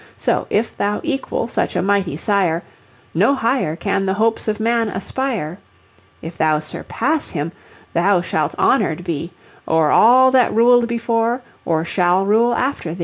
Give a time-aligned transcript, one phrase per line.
[0.17, 2.63] So, if thou equal such a mighty sire,
[3.13, 5.59] No higher can the hopes of man aspire;
[6.23, 7.51] If thou surpass him,
[7.93, 9.31] thou shalt honoured be
[9.67, 12.99] O'er all that ruled before, or shall rule after thee.